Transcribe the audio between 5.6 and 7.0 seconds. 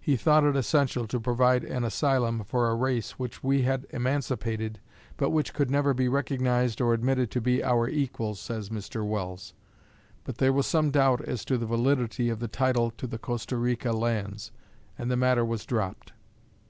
never be recognized or